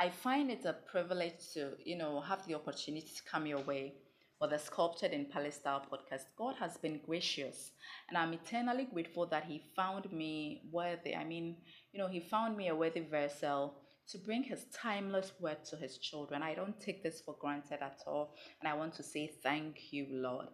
[0.00, 3.92] I find it a privilege to, you know, have the opportunity to come your way
[4.38, 6.22] for the Sculpted in Palestine podcast.
[6.38, 7.72] God has been gracious,
[8.08, 11.14] and I'm eternally grateful that He found me worthy.
[11.14, 11.58] I mean,
[11.92, 13.74] you know, He found me a worthy vessel
[14.08, 16.42] to bring His timeless word to His children.
[16.42, 20.06] I don't take this for granted at all, and I want to say thank you,
[20.10, 20.48] Lord.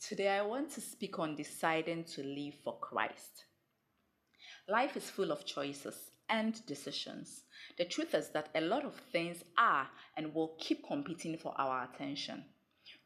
[0.00, 3.46] Today, I want to speak on deciding to live for Christ.
[4.68, 7.42] Life is full of choices and decisions.
[7.78, 11.84] The truth is that a lot of things are and will keep competing for our
[11.84, 12.44] attention.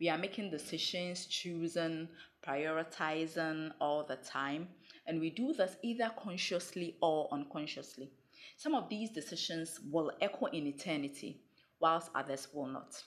[0.00, 2.08] We are making decisions, choosing,
[2.46, 4.68] prioritizing all the time,
[5.06, 8.10] and we do this either consciously or unconsciously.
[8.56, 11.40] Some of these decisions will echo in eternity,
[11.80, 13.02] whilst others will not.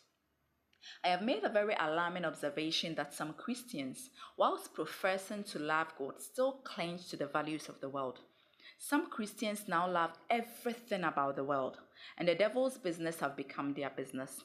[1.04, 6.22] I have made a very alarming observation that some Christians, whilst professing to love God,
[6.22, 8.20] still cling to the values of the world.
[8.86, 11.78] Some Christians now love everything about the world,
[12.18, 14.44] and the devil's business have become their business.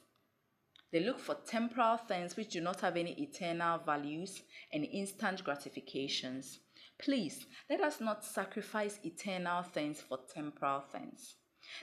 [0.92, 6.60] They look for temporal things which do not have any eternal values and instant gratifications.
[7.00, 11.34] Please, let us not sacrifice eternal things for temporal things.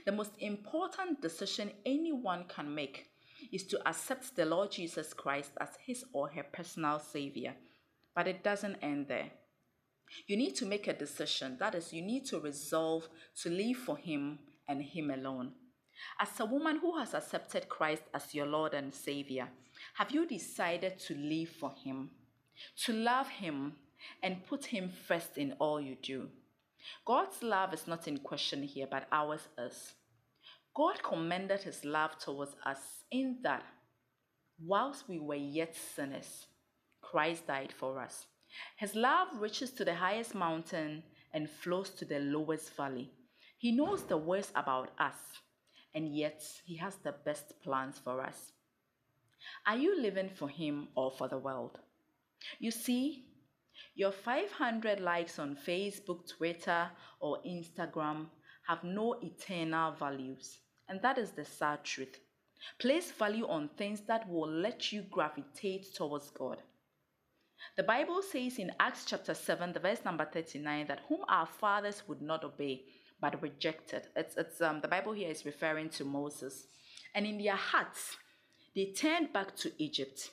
[0.05, 3.09] The most important decision anyone can make
[3.51, 7.53] is to accept the Lord Jesus Christ as his or her personal Savior.
[8.15, 9.31] But it doesn't end there.
[10.27, 11.57] You need to make a decision.
[11.59, 13.07] That is, you need to resolve
[13.41, 15.51] to live for Him and Him alone.
[16.19, 19.47] As a woman who has accepted Christ as your Lord and Savior,
[19.95, 22.09] have you decided to live for Him,
[22.85, 23.73] to love Him,
[24.21, 26.29] and put Him first in all you do?
[27.05, 29.93] God's love is not in question here, but ours is.
[30.75, 33.63] God commended His love towards us in that
[34.63, 36.47] whilst we were yet sinners,
[37.01, 38.25] Christ died for us.
[38.77, 41.03] His love reaches to the highest mountain
[41.33, 43.11] and flows to the lowest valley.
[43.57, 45.15] He knows the worst about us,
[45.93, 48.51] and yet He has the best plans for us.
[49.65, 51.79] Are you living for Him or for the world?
[52.59, 53.25] You see,
[53.95, 58.27] your 500 likes on Facebook, Twitter, or Instagram
[58.67, 60.59] have no eternal values,
[60.89, 62.19] and that is the sad truth.
[62.79, 66.61] Place value on things that will let you gravitate towards God.
[67.75, 72.03] The Bible says in Acts chapter 7, the verse number 39, that whom our fathers
[72.07, 72.83] would not obey,
[73.19, 74.03] but rejected.
[74.15, 76.67] It's, it's um, the Bible here is referring to Moses.
[77.13, 78.17] And in their hearts,
[78.75, 80.31] they turned back to Egypt.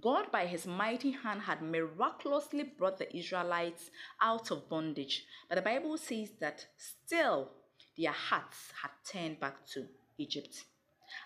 [0.00, 5.24] God, by his mighty hand, had miraculously brought the Israelites out of bondage.
[5.48, 7.50] But the Bible says that still
[7.98, 9.86] their hearts had turned back to
[10.16, 10.64] Egypt.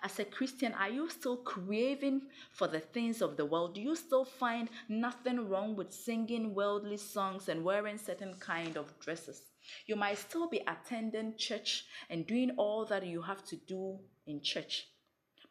[0.02, 2.22] As a Christian, are you still craving
[2.52, 3.74] for the things of the world?
[3.74, 8.98] Do you still find nothing wrong with singing worldly songs and wearing certain kind of
[9.00, 9.42] dresses?
[9.86, 14.42] You might still be attending church and doing all that you have to do in
[14.42, 14.86] church,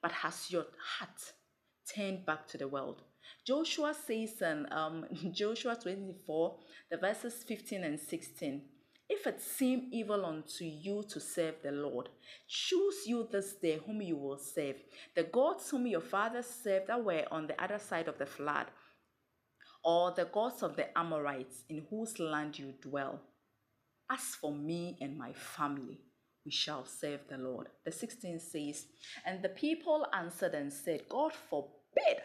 [0.02, 0.66] but has your
[0.98, 1.34] heart
[1.94, 3.02] turned back to the world?
[3.46, 6.60] Joshua says in um, Joshua 24,
[6.92, 8.62] the verses 15 and 16,
[9.14, 12.10] if it seem evil unto you to serve the Lord,
[12.48, 14.76] choose you this day whom you will serve.
[15.16, 18.68] The gods whom your fathers served that were on the other side of the flood,
[19.84, 23.22] or the gods of the Amorites in whose land you dwell.
[24.10, 26.00] As for me and my family,
[26.46, 27.68] we shall serve the Lord.
[27.86, 28.86] The 16 says,
[29.26, 32.22] And the people answered and said, God forbid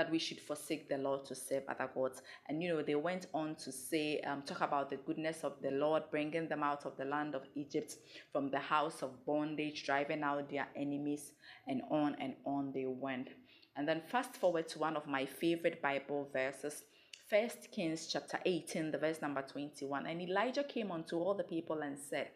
[0.00, 2.22] that we should forsake the Lord to serve other gods.
[2.48, 5.72] And you know, they went on to say, um, talk about the goodness of the
[5.72, 7.96] Lord, bringing them out of the land of Egypt
[8.32, 11.32] from the house of bondage, driving out their enemies,
[11.68, 13.28] and on and on they went.
[13.76, 16.82] And then fast forward to one of my favorite Bible verses.
[17.28, 20.06] First Kings chapter 18, the verse number 21.
[20.06, 22.30] And Elijah came unto all the people and said,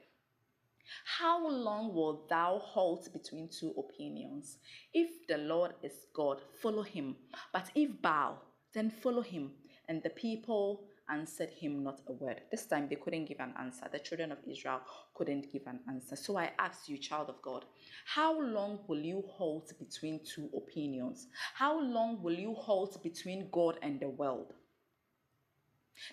[1.04, 4.58] how long wilt thou halt between two opinions?
[4.92, 7.16] If the Lord is God, follow him.
[7.52, 9.52] But if Baal, then follow him.
[9.88, 12.40] And the people answered him not a word.
[12.50, 13.86] This time they couldn't give an answer.
[13.90, 14.80] The children of Israel
[15.14, 16.16] couldn't give an answer.
[16.16, 17.64] So I ask you, child of God,
[18.06, 21.28] how long will you halt between two opinions?
[21.54, 24.54] How long will you halt between God and the world?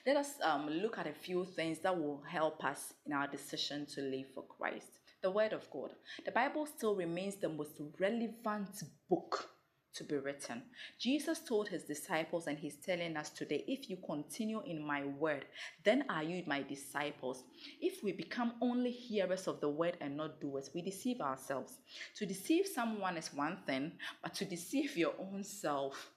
[0.05, 3.85] Let us um, look at a few things that will help us in our decision
[3.95, 4.99] to live for Christ.
[5.21, 5.91] The Word of God.
[6.25, 9.49] The Bible still remains the most relevant book
[9.93, 10.63] to be written.
[10.99, 15.45] Jesus told his disciples, and he's telling us today if you continue in my word,
[15.83, 17.43] then are you my disciples.
[17.81, 21.77] If we become only hearers of the word and not doers, we deceive ourselves.
[22.17, 23.93] To deceive someone is one thing,
[24.23, 26.09] but to deceive your own self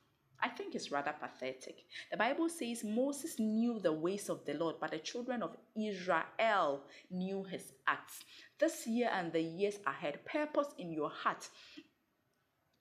[0.45, 1.87] I think it's rather pathetic.
[2.11, 6.83] The Bible says Moses knew the ways of the Lord, but the children of Israel
[7.11, 8.21] knew his acts.
[8.61, 11.49] This year and the years ahead, purpose in your heart.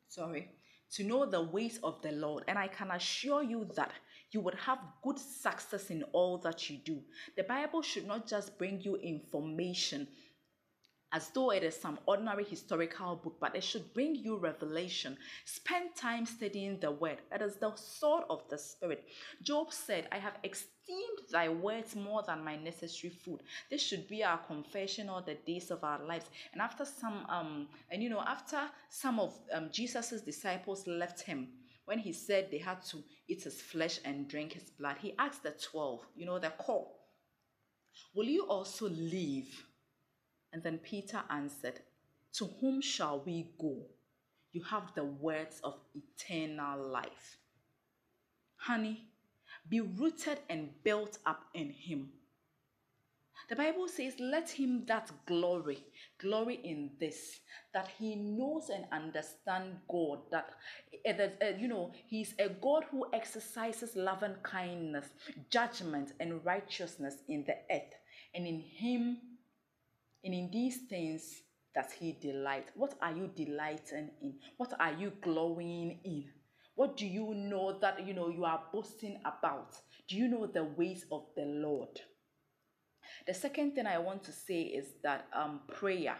[0.10, 0.51] Sorry,
[0.92, 2.44] to know the ways of the Lord.
[2.50, 3.92] And I can assure you that
[4.31, 7.00] you would have good success in all that you do.
[7.38, 10.10] The Bible should not just bring you information,
[11.13, 15.15] as though it is some ordinary historical book, but it should bring you revelation.
[15.45, 17.19] Spend time studying the word.
[17.31, 19.06] It is the sword of the spirit.
[19.44, 23.42] Job said, I have esteemed thy words more than my necessary food.
[23.69, 26.25] This should be our confession all the days of our lives.
[26.51, 31.48] And after some, um, and you know, after some of um, Jesus's disciples left him,
[31.86, 35.44] when he said they had to eat his flesh and drink his blood, he asked
[35.44, 37.00] the 12, you know, the call,
[38.15, 39.63] Will you also leave?
[40.54, 41.82] And then Peter answered,
[42.34, 43.76] To whom shall we go?
[44.52, 47.38] You have the words of eternal life.
[48.56, 49.08] Honey,
[49.68, 52.12] be rooted and built up in Him.
[53.50, 55.84] The Bible says, Let him that glory,
[56.18, 57.40] glory in this,
[57.74, 60.52] that he knows and understands God, that,
[61.08, 65.08] uh, that uh, you know, he's a God who exercises love and kindness,
[65.50, 67.94] judgment and righteousness in the earth.
[68.34, 69.18] And in him
[70.24, 71.42] and in these things
[71.75, 72.70] that he delight.
[72.75, 74.36] What are you delighting in?
[74.58, 76.25] What are you glowing in?
[76.75, 79.75] What do you know that you know you are boasting about?
[80.08, 82.00] Do you know the ways of the Lord?
[83.28, 86.16] The second thing I want to say is that um, prayer.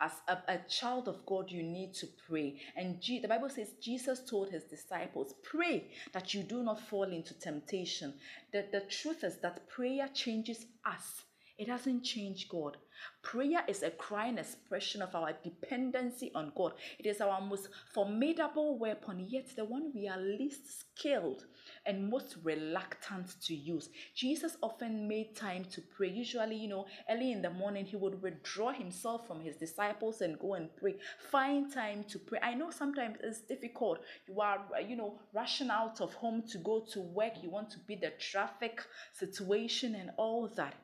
[0.00, 2.60] As a, a, child of God, you need to pray.
[2.76, 7.10] And G- the Bible says Jesus told his disciples, Pray that you do not fall
[7.10, 8.14] into temptation.
[8.52, 11.24] The, the truth is that prayer changes us
[11.58, 12.76] it doesn't change God.
[13.22, 16.72] Prayer is a crying expression of our dependency on God.
[16.98, 21.44] It is our most formidable weapon, yet the one we are least skilled
[21.84, 23.90] and most reluctant to use.
[24.14, 26.08] Jesus often made time to pray.
[26.08, 30.38] Usually, you know, early in the morning, he would withdraw himself from his disciples and
[30.38, 30.96] go and pray.
[31.30, 32.38] Find time to pray.
[32.40, 34.00] I know sometimes it's difficult.
[34.28, 37.42] You are, you know, rushing out of home to go to work.
[37.42, 38.80] You want to beat the traffic
[39.12, 40.74] situation and all that.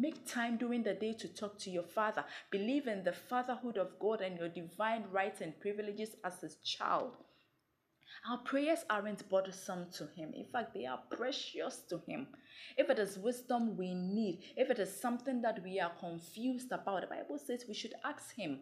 [0.00, 2.24] Make time during the day to talk to your father.
[2.50, 7.18] Believe in the fatherhood of God and your divine rights and privileges as his child.
[8.26, 10.32] Our prayers aren't burdensome to him.
[10.34, 12.28] In fact, they are precious to him.
[12.78, 17.02] If it is wisdom we need, if it is something that we are confused about,
[17.02, 18.60] the Bible says we should ask him.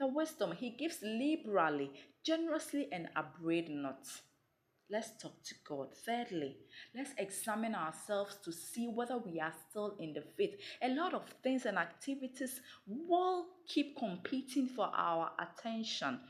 [0.00, 1.90] The wisdom he gives liberally,
[2.24, 4.08] generously, and upbraid not.
[4.90, 5.88] Let's talk to God.
[6.04, 6.58] Thirdly,
[6.94, 10.56] let's examine ourselves to see whether we are still in the faith.
[10.82, 16.20] A lot of things and activities will keep competing for our attention.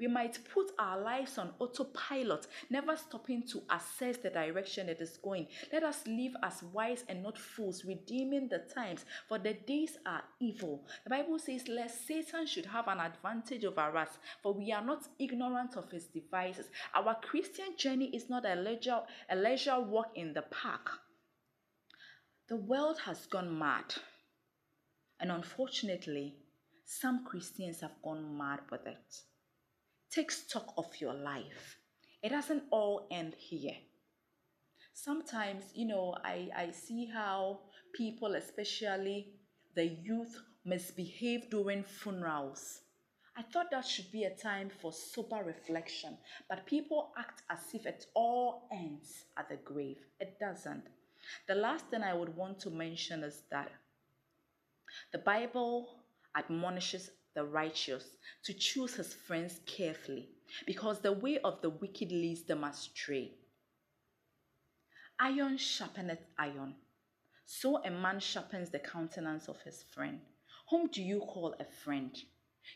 [0.00, 5.18] We might put our lives on autopilot, never stopping to assess the direction it is
[5.18, 5.46] going.
[5.72, 10.24] Let us live as wise and not fools, redeeming the times, for the days are
[10.40, 10.84] evil.
[11.04, 15.06] The Bible says, Lest Satan should have an advantage over us, for we are not
[15.20, 16.66] ignorant of his devices.
[16.92, 20.90] Our Christian journey is not a leisure, a leisure walk in the park.
[22.48, 23.94] The world has gone mad,
[25.20, 26.34] and unfortunately,
[26.84, 29.22] some Christians have gone mad with it.
[30.14, 31.76] Take stock of your life.
[32.22, 33.74] It doesn't all end here.
[34.92, 37.62] Sometimes, you know, I, I see how
[37.96, 39.32] people, especially
[39.74, 42.82] the youth, misbehave during funerals.
[43.36, 46.16] I thought that should be a time for sober reflection,
[46.48, 49.98] but people act as if it all ends at the grave.
[50.20, 50.84] It doesn't.
[51.48, 53.72] The last thing I would want to mention is that
[55.10, 55.88] the Bible
[56.36, 58.04] admonishes the righteous
[58.44, 60.28] to choose his friends carefully,
[60.66, 63.32] because the way of the wicked leads them astray.
[65.20, 66.74] Iron sharpeneth iron,
[67.44, 70.20] so a man sharpens the countenance of his friend.
[70.70, 72.16] Whom do you call a friend?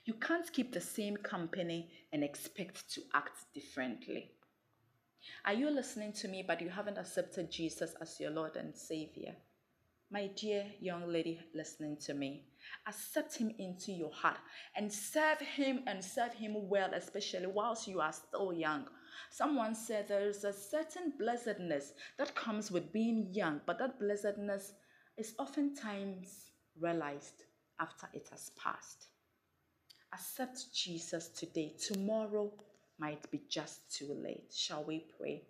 [0.04, 4.32] You can't keep the same company and expect to act differently.
[5.44, 9.34] Are you listening to me, but you haven't accepted Jesus as your Lord and Savior?
[10.10, 12.44] My dear young lady listening to me,
[12.86, 14.38] accept him into your heart
[14.76, 18.86] and serve him and serve him well, especially whilst you are still young.
[19.30, 24.72] Someone said there is a certain blessedness that comes with being young, but that blessedness
[25.16, 26.50] is oftentimes
[26.80, 27.44] realized
[27.80, 29.06] after it has passed.
[30.12, 31.74] Accept Jesus today.
[31.78, 32.52] Tomorrow
[32.98, 34.52] might be just too late.
[34.54, 35.42] Shall we pray?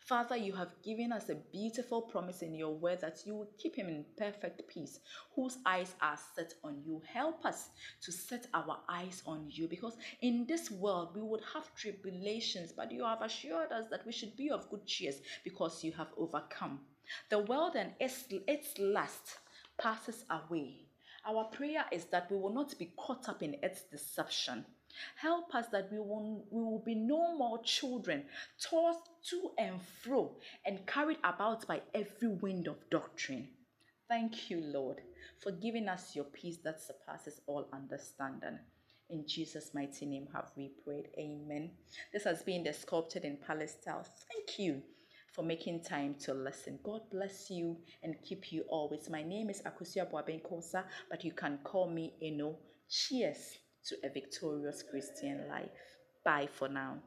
[0.00, 3.76] Father, you have given us a beautiful promise in your word that you will keep
[3.76, 5.00] him in perfect peace,
[5.34, 7.02] whose eyes are set on you.
[7.12, 7.68] Help us
[8.02, 12.92] to set our eyes on you because in this world we would have tribulations, but
[12.92, 15.12] you have assured us that we should be of good cheer
[15.42, 16.80] because you have overcome.
[17.30, 19.38] The world and its, its lust
[19.78, 20.86] passes away.
[21.26, 24.64] Our prayer is that we will not be caught up in its deception.
[25.16, 28.24] Help us that we will, we will be no more children
[28.60, 30.36] tossed to and fro
[30.66, 33.48] and carried about by every wind of doctrine.
[34.08, 35.00] Thank you, Lord,
[35.40, 38.58] for giving us your peace that surpasses all understanding.
[39.10, 41.08] In Jesus' mighty name have we prayed.
[41.18, 41.70] Amen.
[42.12, 44.04] This has been the Sculpted in Palestine.
[44.32, 44.82] Thank you
[45.32, 46.78] for making time to listen.
[46.82, 49.10] God bless you and keep you always.
[49.10, 52.56] My name is Akusia Boabenkosa, but you can call me Eno.
[52.88, 55.70] Cheers to a victorious Christian life.
[56.24, 56.98] Bye for now.